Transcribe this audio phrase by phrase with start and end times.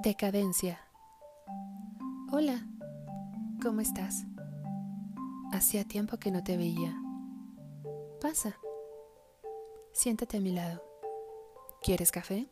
[0.00, 0.78] Decadencia.
[2.30, 2.64] Hola,
[3.60, 4.24] ¿cómo estás?
[5.52, 6.96] Hacía tiempo que no te veía.
[8.20, 8.56] Pasa.
[9.90, 10.84] Siéntate a mi lado.
[11.82, 12.46] ¿Quieres café?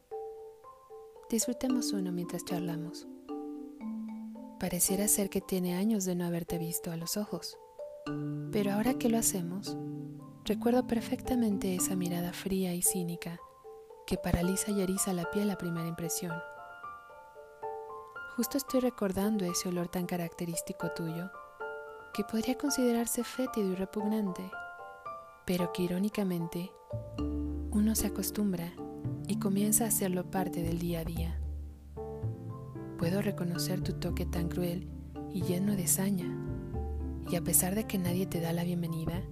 [1.31, 3.07] Disfrutemos uno mientras charlamos.
[4.59, 7.57] Pareciera ser que tiene años de no haberte visto a los ojos,
[8.51, 9.77] pero ahora que lo hacemos,
[10.45, 13.39] recuerdo perfectamente esa mirada fría y cínica
[14.05, 16.35] que paraliza y eriza la piel a primera impresión.
[18.37, 21.31] Justo estoy recordando ese olor tan característico tuyo,
[22.13, 24.51] que podría considerarse fétido y repugnante,
[25.47, 26.71] pero que irónicamente
[27.71, 28.75] uno se acostumbra
[29.27, 31.41] y comienza a hacerlo parte del día a día.
[32.99, 34.87] Puedo reconocer tu toque tan cruel
[35.33, 36.29] y lleno de saña,
[37.31, 39.23] y a pesar de que nadie te da la bienvenida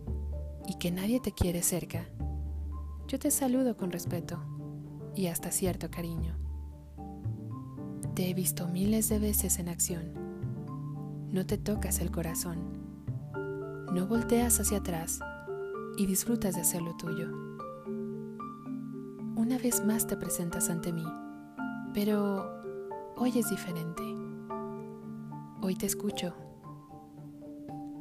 [0.66, 2.08] y que nadie te quiere cerca,
[3.06, 4.42] yo te saludo con respeto
[5.14, 6.43] y hasta cierto cariño.
[8.14, 10.12] Te he visto miles de veces en acción.
[11.32, 12.58] No te tocas el corazón.
[13.92, 15.18] No volteas hacia atrás
[15.96, 17.28] y disfrutas de hacer lo tuyo.
[19.34, 21.04] Una vez más te presentas ante mí,
[21.92, 22.48] pero
[23.16, 24.04] hoy es diferente.
[25.60, 26.36] Hoy te escucho.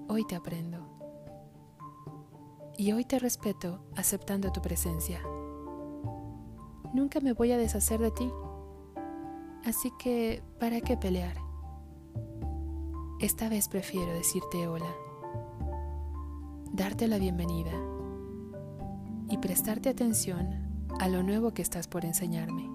[0.08, 0.78] Hoy te aprendo.
[2.78, 5.24] Y hoy te respeto aceptando tu presencia.
[6.94, 8.30] Nunca me voy a deshacer de ti
[9.66, 11.38] Así que, ¿para qué pelear?
[13.22, 14.94] Esta vez prefiero decirte hola,
[16.74, 17.72] darte la bienvenida
[19.30, 22.70] y prestarte atención a lo nuevo que estás por enseñarme.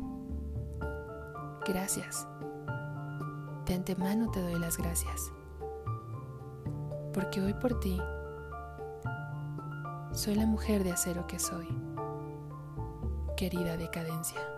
[1.67, 2.27] Gracias.
[3.67, 5.31] De antemano te doy las gracias.
[7.13, 8.01] Porque hoy por ti
[10.13, 11.69] soy la mujer de acero que soy.
[13.37, 14.58] Querida decadencia.